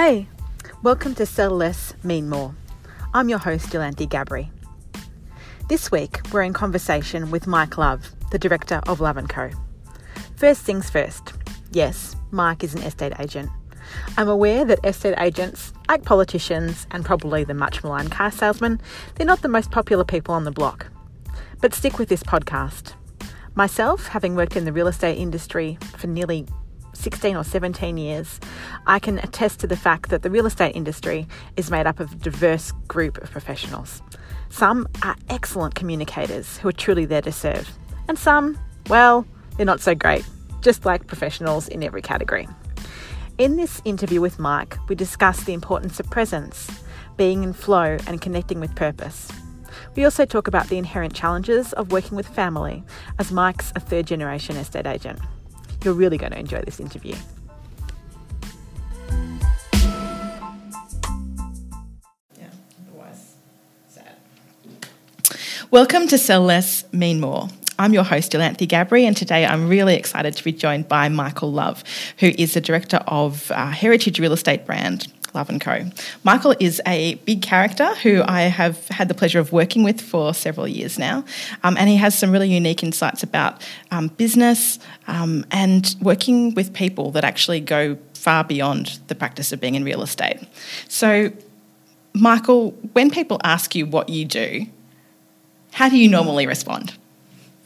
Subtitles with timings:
[0.00, 0.28] Hey,
[0.84, 2.54] welcome to Sell Less, Mean More.
[3.12, 4.48] I'm your host, Delanty Gabri.
[5.68, 9.50] This week, we're in conversation with Mike Love, the director of Love & Co.
[10.36, 11.32] First things first.
[11.72, 13.50] Yes, Mike is an estate agent.
[14.16, 18.80] I'm aware that estate agents, like politicians and probably the much maligned car salesman,
[19.16, 20.86] they're not the most popular people on the block.
[21.60, 22.92] But stick with this podcast.
[23.56, 26.46] Myself, having worked in the real estate industry for nearly
[26.98, 28.40] 16 or 17 years,
[28.86, 31.26] I can attest to the fact that the real estate industry
[31.56, 34.02] is made up of a diverse group of professionals.
[34.50, 37.70] Some are excellent communicators who are truly there to serve,
[38.08, 39.26] and some, well,
[39.56, 40.24] they're not so great,
[40.60, 42.48] just like professionals in every category.
[43.38, 46.68] In this interview with Mike, we discuss the importance of presence,
[47.16, 49.30] being in flow, and connecting with purpose.
[49.94, 52.82] We also talk about the inherent challenges of working with family,
[53.18, 55.20] as Mike's a third generation estate agent.
[55.84, 57.14] You're really going to enjoy this interview.
[62.36, 62.50] Yeah,
[62.88, 63.36] otherwise,
[63.88, 64.16] sad.
[65.70, 67.48] Welcome to Sell Less, Mean More.
[67.78, 71.52] I'm your host, Delanthi Gabri, and today I'm really excited to be joined by Michael
[71.52, 71.84] Love,
[72.18, 75.90] who is the director of uh, heritage real estate brand Love & Co.
[76.24, 80.34] Michael is a big character who I have had the pleasure of working with for
[80.34, 81.24] several years now,
[81.62, 86.72] um, and he has some really unique insights about um, business um, and working with
[86.72, 90.40] people that actually go far beyond the practice of being in real estate.
[90.88, 91.32] So,
[92.14, 94.66] Michael, when people ask you what you do,
[95.72, 96.94] how do you normally respond?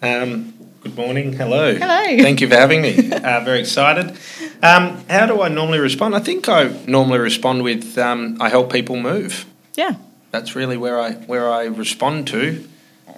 [0.02, 0.52] Um,
[0.83, 1.33] Good morning.
[1.33, 1.75] Hello.
[1.77, 2.22] Hello.
[2.22, 3.12] Thank you for having me.
[3.12, 4.16] uh, very excited.
[4.64, 6.16] Um, how do I normally respond?
[6.16, 9.47] I think I normally respond with um, I help people move.
[9.77, 9.94] Yeah.
[10.33, 12.69] That's really where I where I respond to,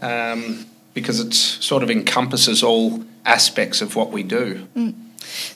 [0.03, 4.67] um, because it sort of encompasses all aspects of what we do.
[4.77, 4.95] Mm.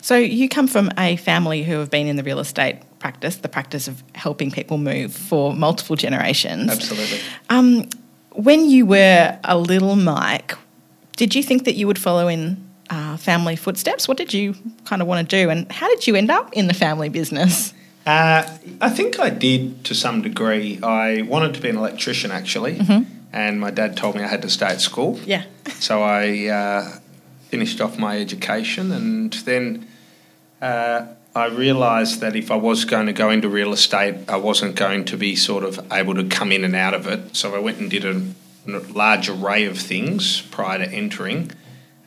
[0.01, 3.51] So you come from a family who have been in the real estate practice, the
[3.51, 6.71] practice of helping people move for multiple generations.
[6.71, 7.21] Absolutely.
[7.51, 7.89] Um,
[8.33, 10.57] when you were a little Mike,
[11.19, 12.57] did you think that you would follow in
[12.89, 14.09] uh, family footsteps?
[14.09, 16.69] What did you kind of want to do, and how did you end up in
[16.69, 17.75] the family business?
[18.07, 18.49] Uh,
[18.81, 20.79] I think I did to some degree.
[20.83, 23.03] I wanted to be an electrician actually, mm-hmm.
[23.33, 25.21] and my dad told me I had to stay at school.
[25.27, 25.45] Yeah.
[25.81, 26.99] So I uh,
[27.51, 29.87] finished off my education, and then
[30.63, 34.77] uh, I realised that if I was going to go into real estate, I wasn't
[34.77, 37.37] going to be sort of able to come in and out of it.
[37.37, 38.23] So I went and did a
[38.69, 41.53] large array of things prior to entering.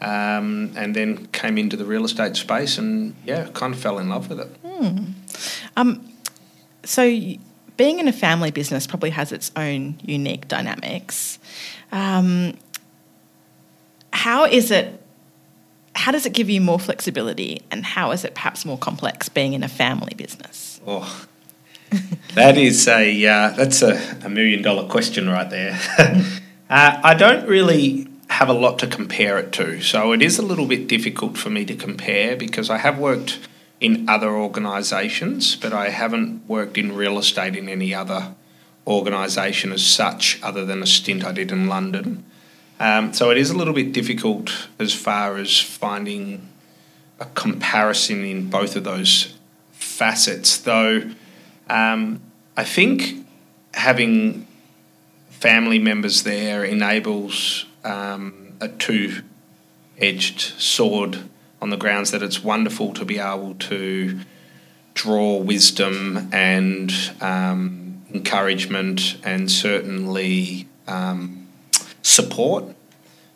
[0.02, 4.10] Um, and then came into the real estate space and yeah, kind of fell in
[4.10, 4.48] love with it.
[4.66, 5.12] Hmm.
[5.78, 6.12] Um,
[6.84, 7.04] so,
[7.78, 11.38] being in a family business probably has its own unique dynamics.
[11.92, 12.58] Um,
[14.12, 15.00] how is it?
[15.94, 19.54] How does it give you more flexibility, and how is it perhaps more complex being
[19.54, 20.82] in a family business?
[20.88, 21.28] Oh,
[22.36, 25.80] that is a uh, that's a, a million dollar question right there.
[26.72, 30.42] Uh, I don't really have a lot to compare it to, so it is a
[30.42, 33.40] little bit difficult for me to compare because I have worked
[33.82, 38.36] in other organisations, but I haven't worked in real estate in any other
[38.88, 42.24] organisation as such, other than a stint I did in London.
[42.80, 46.48] Um, so it is a little bit difficult as far as finding
[47.20, 49.38] a comparison in both of those
[49.74, 51.04] facets, though
[51.70, 52.22] um,
[52.56, 53.28] I think
[53.74, 54.48] having
[55.42, 59.24] family members there enables um, a two
[59.98, 61.18] edged sword
[61.60, 64.20] on the grounds that it's wonderful to be able to
[64.94, 71.48] draw wisdom and um, encouragement and certainly um,
[72.04, 72.76] support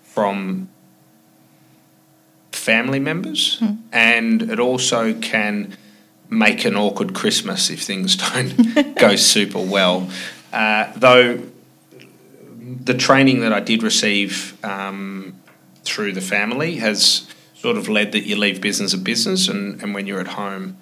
[0.04, 0.70] from
[2.52, 3.60] family members.
[3.60, 3.80] Mm.
[3.92, 5.76] And it also can
[6.30, 10.08] make an awkward Christmas if things don't go super well.
[10.54, 11.42] Uh, though
[12.85, 15.40] the training that I did receive um,
[15.84, 19.93] through the family has sort of led that you leave business a business, and, and
[19.93, 20.78] when you're at home,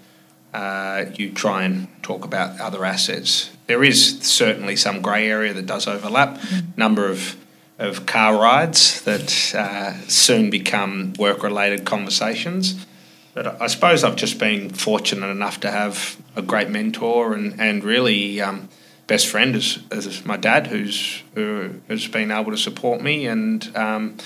[0.54, 3.50] uh, you try and talk about other assets.
[3.68, 6.38] There is certainly some grey area that does overlap.
[6.38, 6.72] Mm-hmm.
[6.78, 7.38] Number of
[7.80, 12.86] of car rides that uh, soon become work related conversations.
[13.34, 17.84] But I suppose I've just been fortunate enough to have a great mentor and, and
[17.84, 18.70] really um,
[19.08, 23.76] best friend is, is my dad, who's who has been able to support me and
[23.76, 24.18] um,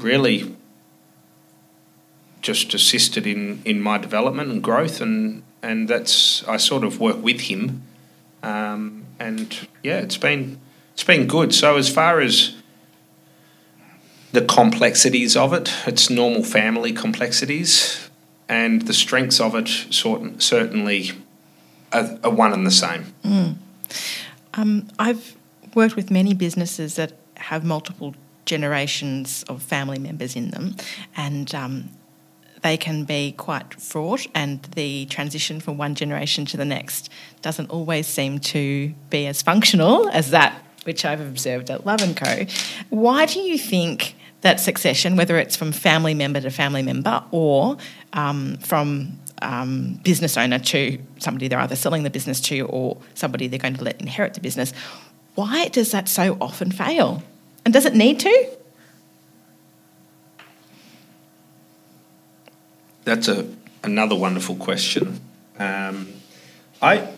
[0.00, 0.54] really
[2.40, 7.22] just assisted in, in my development and growth, and and that's I sort of work
[7.22, 7.82] with him,
[8.42, 10.60] um, and yeah, it's been
[10.92, 11.54] it's been good.
[11.54, 12.54] So as far as
[14.32, 18.10] the complexities of it, it's normal family complexities,
[18.48, 21.12] and the strengths of it sort certainly
[21.92, 23.14] are, are one and the same.
[24.58, 25.36] Um, I've
[25.74, 30.74] worked with many businesses that have multiple generations of family members in them,
[31.16, 31.90] and um,
[32.62, 37.08] they can be quite fraught, and the transition from one generation to the next
[37.40, 42.16] doesn't always seem to be as functional as that which I've observed at Love and
[42.16, 42.46] Co.
[42.88, 47.76] Why do you think that succession, whether it's from family member to family member or
[48.12, 53.48] um, from um, business owner to somebody they're either selling the business to or somebody
[53.48, 54.72] they're going to let inherit the business,
[55.34, 57.22] why does that so often fail?
[57.64, 58.48] And does it need to?
[63.04, 63.46] That's a
[63.82, 65.20] another wonderful question.
[65.58, 66.08] Um,
[66.82, 67.08] I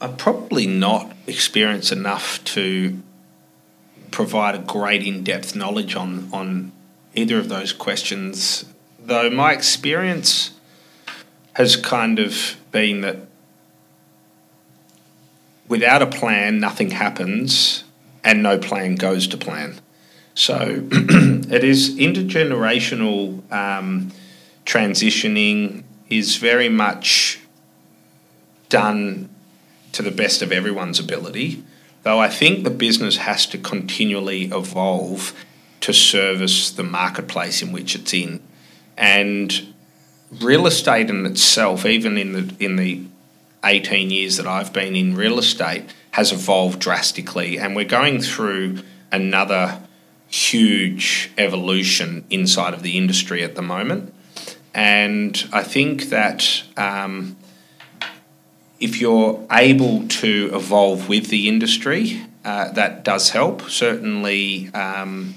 [0.00, 2.98] I'm probably not experienced enough to
[4.10, 6.72] provide a great in-depth knowledge on on
[7.14, 8.64] either of those questions.
[8.98, 10.53] Though my experience
[11.54, 13.16] has kind of been that
[15.68, 17.84] without a plan, nothing happens,
[18.22, 19.80] and no plan goes to plan.
[20.34, 24.12] So it is intergenerational um,
[24.66, 27.40] transitioning is very much
[28.68, 29.28] done
[29.92, 31.62] to the best of everyone's ability,
[32.02, 35.32] though I think the business has to continually evolve
[35.80, 38.42] to service the marketplace in which it's in.
[38.96, 39.73] And
[40.40, 43.02] real estate in itself, even in the in the
[43.64, 48.80] 18 years that I've been in real estate, has evolved drastically, and we're going through
[49.10, 49.80] another
[50.28, 54.12] huge evolution inside of the industry at the moment.
[54.74, 57.36] And I think that um,
[58.80, 63.70] if you're able to evolve with the industry, uh, that does help.
[63.70, 65.36] Certainly, um,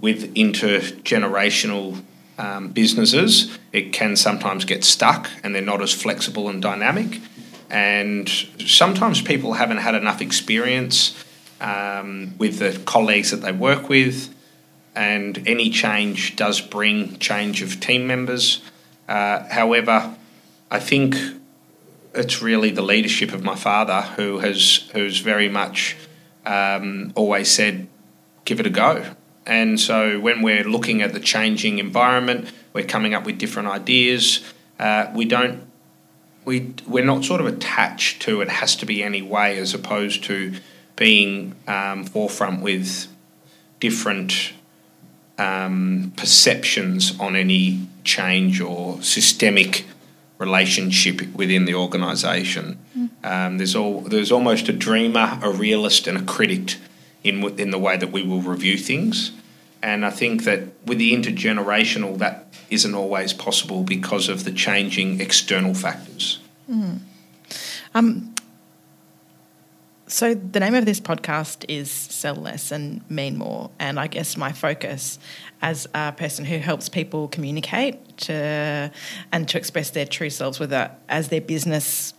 [0.00, 2.02] with intergenerational
[2.38, 7.20] um, businesses, it can sometimes get stuck and they're not as flexible and dynamic.
[7.70, 11.24] And sometimes people haven't had enough experience
[11.60, 14.34] um, with the colleagues that they work with,
[14.94, 18.62] and any change does bring change of team members.
[19.08, 20.14] Uh, however,
[20.70, 21.16] I think
[22.14, 25.96] it's really the leadership of my father who has who's very much
[26.44, 27.88] um, always said,
[28.44, 29.04] "Give it a go."
[29.46, 34.40] And so when we're looking at the changing environment, we're coming up with different ideas.
[34.78, 35.62] Uh, we don't
[36.44, 40.24] we we're not sort of attached to it has to be any way as opposed
[40.24, 40.54] to
[40.94, 43.08] being um, forefront with
[43.80, 44.52] different
[45.38, 49.84] um, perceptions on any change or systemic
[50.38, 52.78] relationship within the organisation.
[52.96, 53.10] Mm.
[53.24, 56.76] Um, there's all there's almost a dreamer, a realist, and a critic
[57.26, 59.32] in in the way that we will review things.
[59.82, 65.20] And I think that with the intergenerational, that isn't always possible because of the changing
[65.20, 66.40] external factors.
[66.68, 67.00] Mm.
[67.94, 68.34] Um,
[70.08, 74.36] so the name of this podcast is Sell Less and Mean More, and I guess
[74.36, 75.18] my focus
[75.62, 78.92] as a person who helps people communicate to,
[79.32, 82.14] and to express their true selves, whether as their business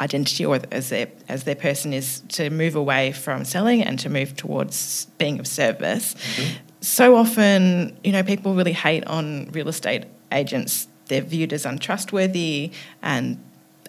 [0.00, 4.08] identity or as their as their person is to move away from selling and to
[4.08, 6.14] move towards being of service.
[6.14, 6.56] Mm-hmm.
[6.80, 10.88] So often, you know, people really hate on real estate agents.
[11.06, 12.72] They're viewed as untrustworthy
[13.02, 13.38] and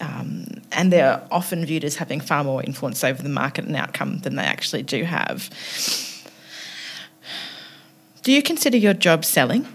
[0.02, 4.20] um, and they're often viewed as having far more influence over the market and outcome
[4.20, 5.50] than they actually do have.
[8.24, 9.68] Do you consider your job selling?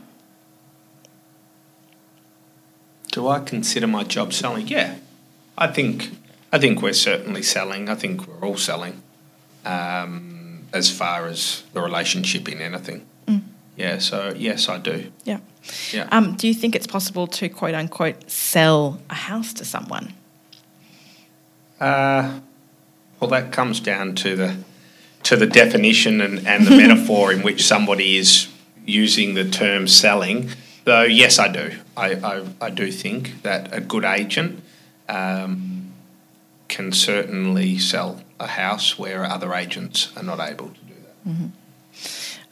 [3.13, 4.69] Do I consider my job selling?
[4.69, 4.97] Yeah,
[5.59, 6.11] I think
[6.53, 7.89] I think we're certainly selling.
[7.89, 9.03] I think we're all selling,
[9.65, 13.05] um, as far as the relationship in anything.
[13.27, 13.43] Mm.
[13.77, 13.99] Yeah.
[13.99, 15.11] So yes, I do.
[15.25, 15.41] Yeah.
[15.93, 16.09] Yeah.
[16.13, 20.15] Um, do you think it's possible to quote unquote sell a house to someone?
[21.81, 22.41] Uh,
[23.21, 24.57] well, that comes down to the
[25.25, 28.49] to the definition and, and the metaphor in which somebody is
[28.87, 30.51] using the term selling.
[30.85, 31.73] Though, yes, I do.
[31.97, 34.63] I, I, I do think that a good agent
[35.09, 35.93] um,
[36.69, 41.29] can certainly sell a house where other agents are not able to do that.
[41.29, 41.47] Mm-hmm.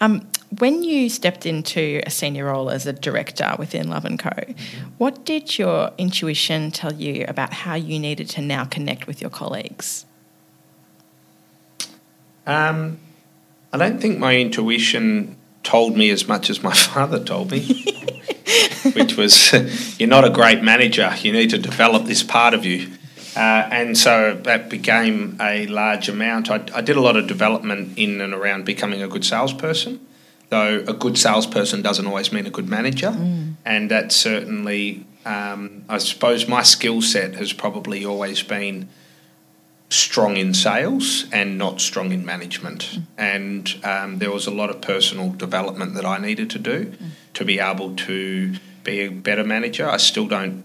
[0.01, 4.31] Um, when you stepped into a senior role as a director within Love and Co,
[4.31, 4.89] mm-hmm.
[4.99, 9.31] what did your intuition tell you about how you needed to now connect with your
[9.31, 10.07] colleagues?
[12.47, 12.99] Um,
[13.73, 17.61] I don't think my intuition told me as much as my father told me,
[18.95, 19.53] which was
[19.99, 21.13] you're not a great manager.
[21.21, 22.91] You need to develop this part of you.
[23.35, 26.51] Uh, and so that became a large amount.
[26.51, 30.01] I, I, did a lot of development in and around becoming a good salesperson,
[30.49, 33.11] though a good salesperson doesn't always mean a good manager.
[33.11, 33.57] Mm.
[33.67, 38.89] And that certainly um, I suppose my skill set has probably always been
[39.91, 42.83] strong in sales and not strong in management.
[42.83, 43.03] Mm.
[43.19, 47.11] And um, there was a lot of personal development that I needed to do mm.
[47.35, 48.55] to be able to
[48.87, 49.87] be a better manager.
[49.87, 50.65] I still don't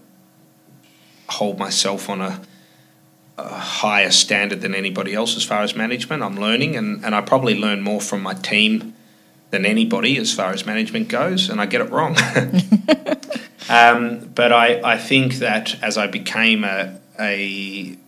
[1.28, 2.40] hold myself on a,
[3.36, 6.22] a, higher standard than anybody else as far as management.
[6.22, 8.94] I'm learning, and, and I probably learn more from my team
[9.50, 12.16] than anybody as far as management goes, and I get it wrong.
[13.68, 17.98] um, but I, I think that as I became a, a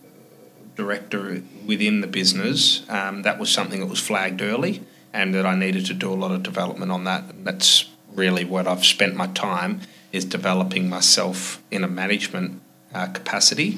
[0.75, 4.81] director within the business, um, that was something that was flagged early,
[5.13, 7.29] and that I needed to do a lot of development on that.
[7.29, 9.81] And that's really what I've spent my time
[10.15, 12.61] is developing myself in a management
[12.93, 13.77] uh, capacity.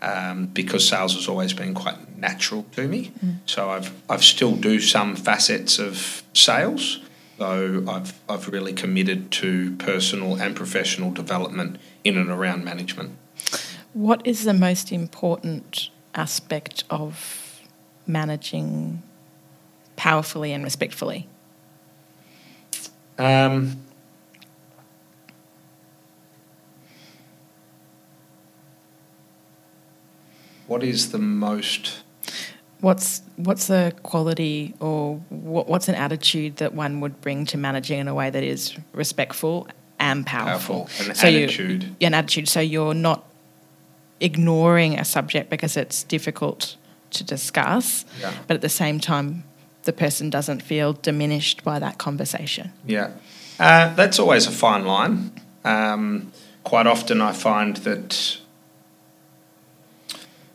[0.00, 3.38] Um, because sales has always been quite natural to me, mm.
[3.46, 7.00] so I've I've still do some facets of sales,
[7.38, 13.10] though I've I've really committed to personal and professional development in and around management.
[13.92, 17.60] What is the most important aspect of
[18.06, 19.02] managing
[19.96, 21.26] powerfully and respectfully?
[23.18, 23.78] Um,
[30.68, 32.02] what is the most
[32.80, 37.98] what's what's a quality or what, what's an attitude that one would bring to managing
[37.98, 39.66] in a way that is respectful
[39.98, 41.06] and powerful, powerful.
[41.06, 43.24] An so attitude you, an attitude so you're not
[44.20, 46.76] ignoring a subject because it's difficult
[47.10, 48.32] to discuss, yeah.
[48.46, 49.44] but at the same time,
[49.84, 52.72] the person doesn't feel diminished by that conversation.
[52.86, 53.12] Yeah,
[53.58, 55.32] uh, that's always a fine line.
[55.64, 56.32] Um,
[56.64, 58.38] quite often, I find that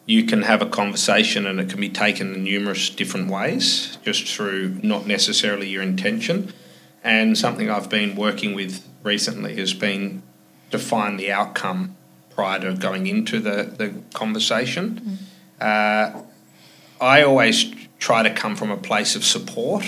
[0.05, 4.27] you can have a conversation and it can be taken in numerous different ways, just
[4.27, 6.53] through not necessarily your intention.
[7.03, 10.23] And something I've been working with recently has been
[10.71, 11.95] define the outcome
[12.31, 15.19] prior to going into the, the conversation.
[15.61, 16.17] Mm.
[16.17, 16.21] Uh,
[16.99, 19.85] I always try to come from a place of support,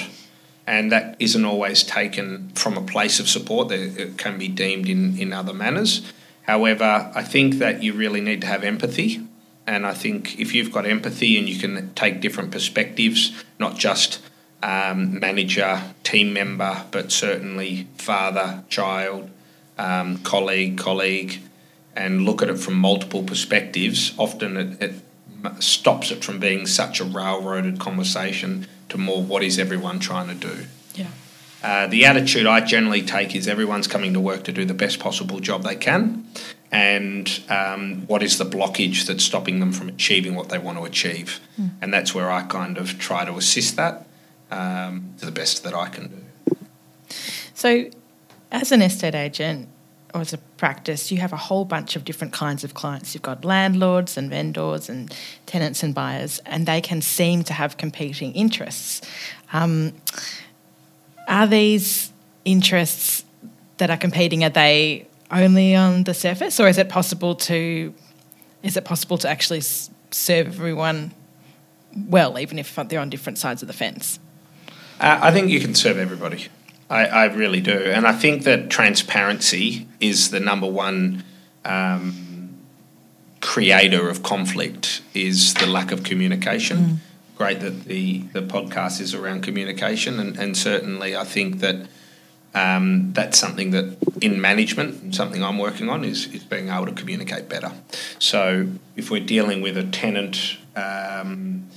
[0.67, 3.71] and that isn't always taken from a place of support.
[3.71, 6.13] It can be deemed in, in other manners.
[6.43, 9.25] However, I think that you really need to have empathy.
[9.67, 14.21] And I think if you've got empathy and you can take different perspectives, not just
[14.61, 19.29] um, manager, team member, but certainly father, child,
[19.77, 21.41] um, colleague, colleague,
[21.95, 26.99] and look at it from multiple perspectives, often it, it stops it from being such
[26.99, 30.65] a railroaded conversation to more what is everyone trying to do.
[30.95, 31.07] Yeah.
[31.63, 34.99] Uh, the attitude I generally take is everyone's coming to work to do the best
[34.99, 36.27] possible job they can,
[36.75, 40.83] and um, what is the blockage that's stopping them from achieving what they want to
[40.83, 41.69] achieve, mm.
[41.81, 44.05] and that's where I kind of try to assist that
[44.51, 46.57] um, to the best that I can do.
[47.53, 47.89] So,
[48.51, 49.69] as an estate agent,
[50.13, 53.13] or as a practice, you have a whole bunch of different kinds of clients.
[53.13, 55.15] You've got landlords and vendors and
[55.45, 59.01] tenants and buyers, and they can seem to have competing interests.
[59.53, 59.93] Um,
[61.29, 62.11] are these
[62.43, 63.23] interests
[63.77, 64.43] that are competing?
[64.43, 67.93] Are they only on the surface, or is it possible to
[68.63, 71.13] is it possible to actually serve everyone
[71.95, 74.19] well, even if they're on different sides of the fence?
[74.99, 76.47] Uh, I think you can serve everybody.
[76.89, 77.77] I, I, really do.
[77.77, 81.23] And I think that transparency is the number one
[81.63, 82.59] um,
[83.41, 86.77] creator of conflict is the lack of communication.
[86.77, 86.97] Mm.
[87.37, 91.87] Great that the, the podcast is around communication, and, and certainly I think that
[92.55, 96.93] um, that's something that in management, something I'm working on is, is being able to
[96.93, 97.73] communicate better.
[98.17, 101.67] So if we're dealing with a tenant um,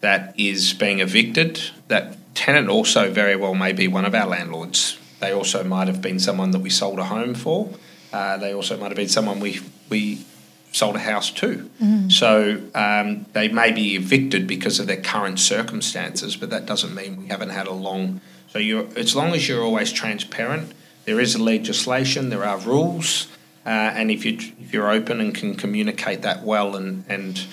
[0.00, 4.96] that is being evicted, that tenant also very well may be one of our landlords.
[5.18, 7.70] They also might have been someone that we sold a home for.
[8.12, 10.24] Uh, they also might have been someone we we
[10.70, 11.68] sold a house to.
[11.82, 12.12] Mm.
[12.12, 17.16] So um, they may be evicted because of their current circumstances, but that doesn't mean
[17.16, 18.20] we haven't had a long.
[18.58, 20.72] So you as long as you're always transparent,
[21.04, 23.28] there is a legislation, there are rules,
[23.64, 27.46] uh, and if you if you're open and can communicate that well and and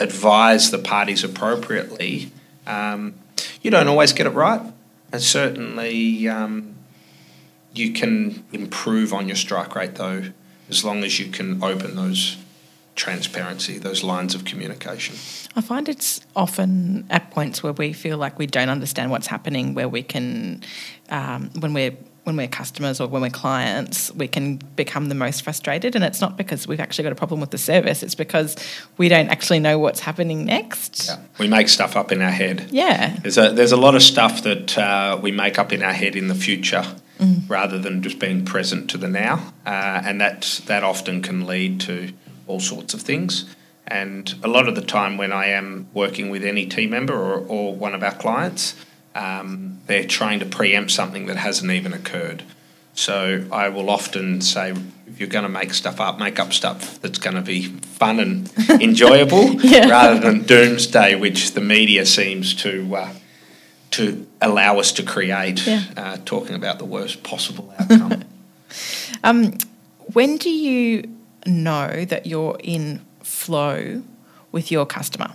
[0.00, 2.32] advise the parties appropriately.
[2.66, 3.14] Um,
[3.62, 4.60] you don't always get it right,
[5.12, 6.74] and certainly um,
[7.72, 10.32] you can improve on your strike rate though,
[10.68, 12.36] as long as you can open those
[12.98, 15.14] transparency, those lines of communication.
[15.56, 19.72] I find it's often at points where we feel like we don't understand what's happening,
[19.72, 20.62] where we can,
[21.08, 25.42] um, when we're when we're customers or when we're clients, we can become the most
[25.42, 25.96] frustrated.
[25.96, 28.54] And it's not because we've actually got a problem with the service, it's because
[28.98, 31.06] we don't actually know what's happening next.
[31.06, 31.16] Yeah.
[31.38, 32.68] We make stuff up in our head.
[32.70, 33.16] Yeah.
[33.22, 36.16] There's a, there's a lot of stuff that uh, we make up in our head
[36.16, 36.84] in the future.
[37.48, 39.52] rather than just being present to the now.
[39.66, 42.12] Uh, and that, that often can lead to
[42.48, 43.54] all sorts of things.
[43.86, 47.38] And a lot of the time, when I am working with any team member or,
[47.38, 48.74] or one of our clients,
[49.14, 52.42] um, they're trying to preempt something that hasn't even occurred.
[52.94, 54.74] So I will often say,
[55.06, 58.18] if you're going to make stuff up, make up stuff that's going to be fun
[58.18, 58.52] and
[58.82, 59.88] enjoyable, yeah.
[59.88, 63.14] rather than doomsday, which the media seems to uh,
[63.92, 65.84] to allow us to create, yeah.
[65.96, 68.24] uh, talking about the worst possible outcome.
[69.24, 69.56] um,
[70.12, 71.17] when do you
[71.48, 74.02] know that you're in flow
[74.52, 75.32] with your customer?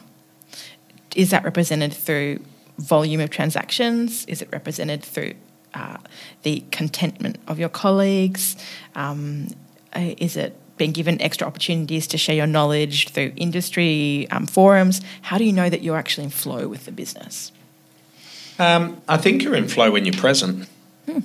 [1.15, 2.39] Is that represented through
[2.77, 4.25] volume of transactions?
[4.25, 5.33] Is it represented through
[5.73, 5.97] uh,
[6.43, 8.55] the contentment of your colleagues?
[8.95, 9.47] Um,
[9.95, 15.01] uh, is it being given extra opportunities to share your knowledge through industry um, forums?
[15.21, 17.51] How do you know that you're actually in flow with the business?
[18.59, 20.67] Um, I think you're in flow when you're present.
[21.09, 21.19] Hmm.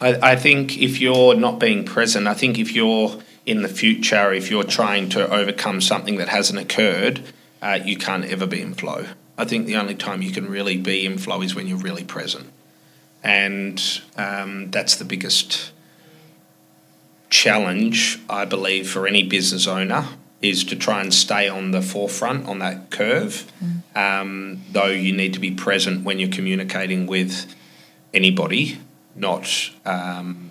[0.00, 4.32] I, I think if you're not being present, I think if you're in the future,
[4.32, 7.22] if you're trying to overcome something that hasn't occurred,
[7.60, 9.06] uh, you can't ever be in flow.
[9.36, 12.04] I think the only time you can really be in flow is when you're really
[12.04, 12.50] present.
[13.22, 13.82] And
[14.16, 15.72] um, that's the biggest
[17.30, 20.06] challenge, I believe, for any business owner
[20.40, 23.50] is to try and stay on the forefront on that curve.
[23.62, 23.96] Mm.
[23.96, 27.46] Um, though you need to be present when you're communicating with
[28.12, 28.78] anybody,
[29.16, 30.50] not um,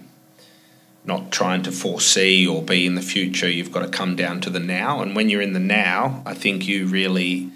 [1.06, 3.50] not trying to foresee or be in the future.
[3.50, 6.34] You've got to come down to the now, and when you're in the now, I
[6.34, 7.52] think you really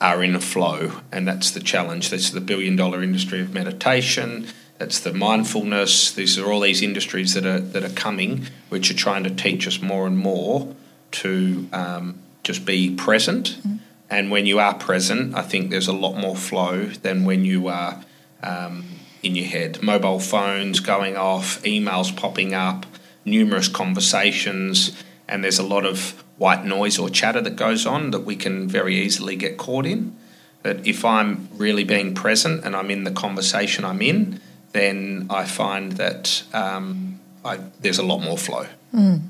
[0.00, 2.10] are in a flow, and that's the challenge.
[2.10, 4.46] That's the billion dollar industry of meditation.
[4.78, 6.12] That's the mindfulness.
[6.12, 9.66] These are all these industries that are that are coming, which are trying to teach
[9.66, 10.74] us more and more
[11.12, 13.58] to um, just be present.
[13.58, 13.76] Mm-hmm.
[14.08, 17.68] And when you are present, I think there's a lot more flow than when you
[17.68, 18.02] are
[18.42, 18.84] um,
[19.22, 19.82] in your head.
[19.82, 22.86] Mobile phones going off, emails popping up,
[23.24, 24.92] numerous conversations,
[25.28, 28.66] and there's a lot of white noise or chatter that goes on that we can
[28.66, 30.16] very easily get caught in.
[30.62, 34.40] But if I'm really being present and I'm in the conversation I'm in,
[34.72, 38.66] then I find that um, I, there's a lot more flow.
[38.94, 39.22] Mm.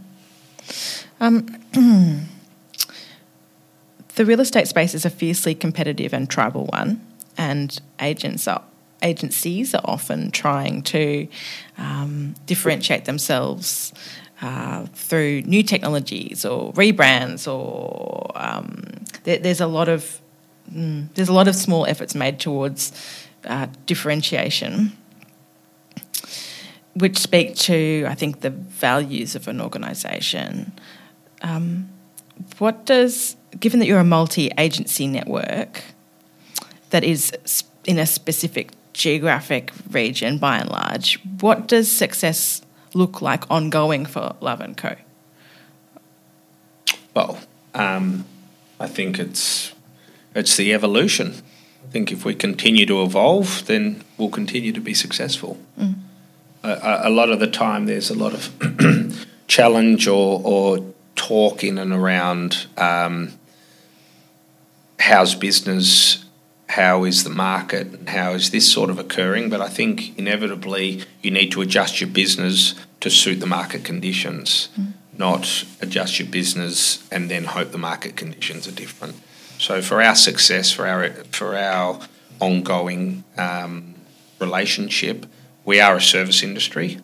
[1.21, 1.47] Um,
[4.15, 7.01] the real estate space is a fiercely competitive and tribal one,
[7.37, 8.63] and agents are
[9.03, 11.29] agencies are often trying to
[11.79, 13.93] um, differentiate themselves
[14.43, 18.83] uh, through new technologies or rebrands, or um,
[19.25, 20.21] there, there's a lot of
[20.73, 22.93] mm, there's a lot of small efforts made towards
[23.45, 24.97] uh, differentiation,
[26.95, 30.73] which speak to I think the values of an organisation.
[31.43, 31.89] Um,
[32.59, 35.83] what does, given that you're a multi-agency network
[36.91, 37.33] that is
[37.85, 42.63] in a specific geographic region by and large, what does success
[42.95, 44.97] look like ongoing for Love and Co?
[47.15, 47.41] Well,
[47.75, 48.25] um,
[48.79, 49.73] I think it's
[50.35, 51.35] it's the evolution.
[51.85, 55.59] I think if we continue to evolve, then we'll continue to be successful.
[55.79, 55.95] Mm.
[56.63, 59.17] A, a, lot of the time, there's a lot of
[59.49, 63.33] challenge or, or talk in and around um,
[65.01, 66.25] how's business
[66.71, 69.51] how is the market and how is this sort of occurring.
[69.51, 74.69] But I think inevitably you need to adjust your business to suit the market conditions,
[74.79, 74.93] mm.
[75.19, 79.17] not adjust your business and then hope the market conditions are different.
[79.59, 82.01] So for our success, for our for our
[82.41, 83.95] ongoing um,
[84.39, 85.27] relationship,
[85.65, 86.99] we are a service industry,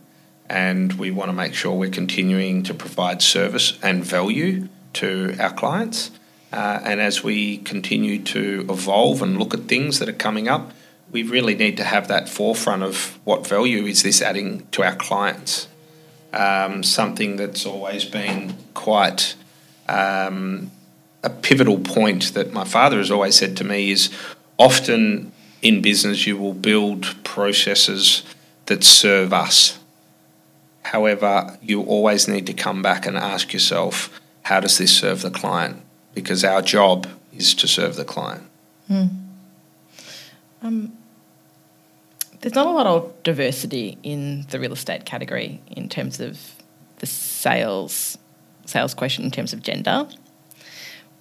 [0.48, 5.52] and we want to make sure we're continuing to provide service and value to our
[5.52, 6.12] clients.
[6.57, 10.73] Uh, and as we continue to evolve and look at things that are coming up,
[11.12, 14.97] we really need to have that forefront of what value is this adding to our
[14.97, 15.69] clients.
[16.33, 19.35] Um, something that's always been quite
[19.87, 20.71] um,
[21.23, 24.11] a pivotal point that my father has always said to me is
[24.57, 28.23] often in business you will build processes
[28.64, 29.79] that serve us.
[30.85, 35.31] However, you always need to come back and ask yourself, how does this serve the
[35.31, 35.83] client?
[36.16, 38.42] Because our job is to serve the client.
[38.90, 39.11] Mm.
[40.62, 40.92] Um,
[42.40, 46.40] there's not a lot of diversity in the real estate category in terms of
[46.98, 48.16] the sales
[48.64, 50.09] sales question in terms of gender.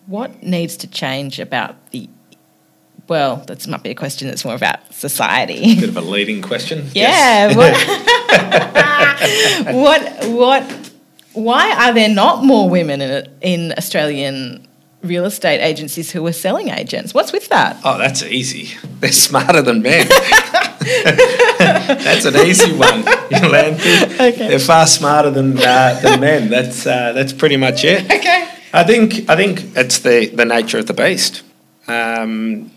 [0.07, 2.09] What needs to change about the
[3.07, 5.75] well, that might be a question that's more about society.
[5.75, 6.89] Bit of a leading question.
[6.93, 7.49] Yeah.
[7.49, 7.55] Yes.
[9.65, 10.91] What, what, what,
[11.33, 14.65] why are there not more women in, in Australian
[15.05, 17.13] real estate agencies who were selling agents.
[17.13, 17.77] What's with that?
[17.83, 18.77] Oh, that's easy.
[18.99, 20.07] They're smarter than men.
[20.85, 24.47] that's an easy one, Okay.
[24.47, 26.49] They're far smarter than uh, than men.
[26.49, 28.05] That's uh, that's pretty much it.
[28.05, 28.49] Okay.
[28.73, 31.43] I think I think it's the the nature of the beast.
[31.87, 32.71] Um,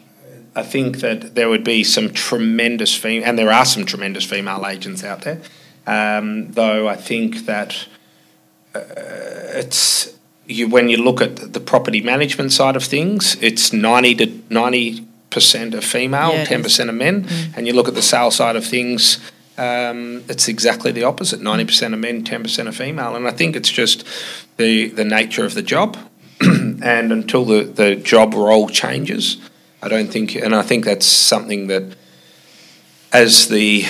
[0.55, 4.67] I think that there would be some tremendous fem- and there are some tremendous female
[4.67, 5.41] agents out there.
[5.87, 7.87] Um, though I think that
[8.75, 8.81] uh,
[9.55, 10.18] it's
[10.49, 15.07] you when you look at the property management side of things, it's ninety to ninety
[15.31, 17.57] percent of female, ten yeah, percent of men, mm.
[17.57, 19.19] and you look at the sales side of things.
[19.59, 23.31] Um, it's exactly the opposite: ninety percent of men, ten percent of female, and I
[23.31, 24.05] think it's just
[24.57, 25.97] the the nature of the job.
[26.41, 29.39] and until the, the job role changes,
[29.83, 31.97] I don't think, and I think that's something that
[33.13, 33.85] as the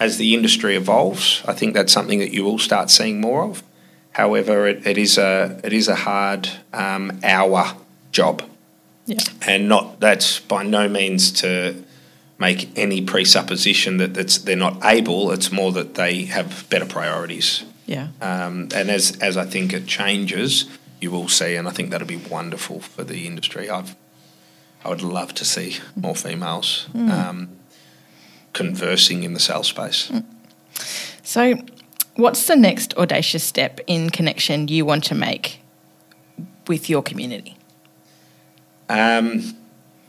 [0.00, 3.62] as the industry evolves, I think that's something that you will start seeing more of.
[4.14, 7.74] However, it, it is a it is a hard um, hour
[8.12, 8.42] job,
[9.06, 9.18] yeah.
[9.46, 11.84] and not that's by no means to
[12.38, 15.32] make any presupposition that that's they're not able.
[15.32, 17.64] It's more that they have better priorities.
[17.86, 18.08] Yeah.
[18.20, 20.66] Um, and as as I think it changes,
[21.00, 23.68] you will see, and I think that'll be wonderful for the industry.
[23.68, 23.96] I've
[24.84, 27.10] I would love to see more females mm.
[27.10, 27.48] um,
[28.52, 30.08] conversing in the sales space.
[30.08, 30.24] Mm.
[31.22, 31.56] So,
[32.16, 35.60] What's the next audacious step in connection you want to make
[36.68, 37.56] with your community?
[38.88, 39.56] Um,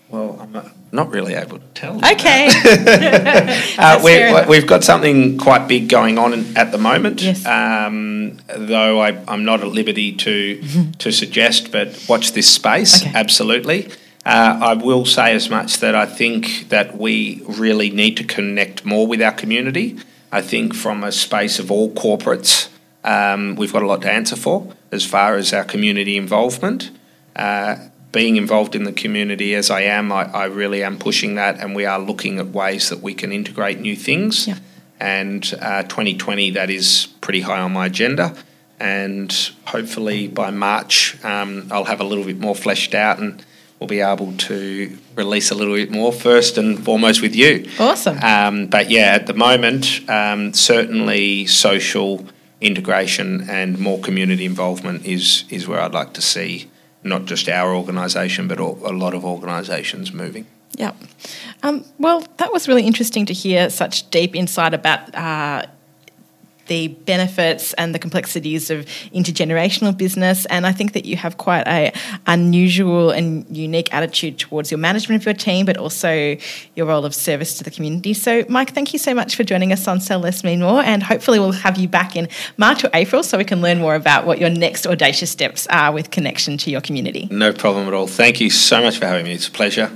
[0.09, 1.97] well, I'm not really able to tell.
[1.97, 2.47] Okay.
[3.77, 4.01] uh,
[4.49, 7.23] we have got something quite big going on at the moment.
[7.23, 7.43] Yes.
[7.45, 10.91] Um, though I, am not at liberty to mm-hmm.
[10.99, 13.01] to suggest, but watch this space.
[13.01, 13.11] Okay.
[13.15, 13.89] Absolutely.
[14.25, 18.85] Uh, I will say as much that I think that we really need to connect
[18.85, 19.97] more with our community.
[20.35, 22.67] I think from a space of all corporates,
[23.05, 26.91] um, we've got a lot to answer for as far as our community involvement.
[27.33, 27.77] Uh,
[28.11, 31.73] being involved in the community as I am, I, I, really am pushing that, and
[31.73, 34.45] we are looking at ways that we can integrate new things.
[34.45, 34.59] Yeah.
[34.99, 38.35] And uh, 2020, that is pretty high on my agenda.
[38.77, 39.31] And
[39.63, 43.41] hopefully by March, um, I'll have a little bit more fleshed out and
[43.79, 47.69] we'll be able to release a little bit more first and foremost with you.
[47.79, 48.17] Awesome.
[48.19, 52.25] Um, but yeah, at the moment, um, certainly social
[52.61, 56.69] integration and more community involvement is is where I'd like to see
[57.03, 60.47] not just our organisation but a lot of organisations moving.
[60.77, 60.93] Yeah.
[61.63, 65.65] Um, well, that was really interesting to hear such deep insight about uh,
[66.67, 70.45] the benefits and the complexities of intergenerational business.
[70.47, 71.93] And I think that you have quite a
[72.27, 76.37] unusual and unique attitude towards your management of your team, but also
[76.75, 78.13] your role of service to the community.
[78.13, 81.03] So, Mike, thank you so much for joining us on Sell Less Mean More, and
[81.03, 84.25] hopefully we'll have you back in March or April so we can learn more about
[84.25, 87.27] what your next audacious steps are with connection to your community.
[87.31, 88.07] No problem at all.
[88.07, 89.33] Thank you so much for having me.
[89.33, 89.91] It's a pleasure.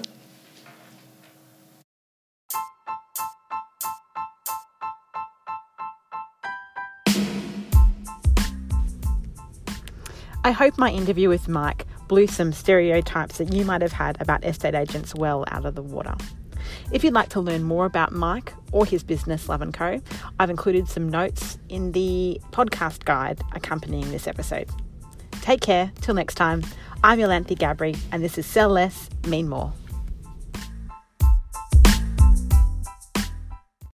[10.44, 14.46] I hope my interview with Mike blew some stereotypes that you might have had about
[14.46, 16.16] estate agents well out of the water.
[16.92, 20.00] If you'd like to learn more about Mike or his business Love & Co,
[20.40, 24.70] I've included some notes in the podcast guide accompanying this episode.
[25.42, 26.64] Take care, till next time.
[27.04, 29.74] I'm Yolanthe Gabri and this is Sell Less, Mean More.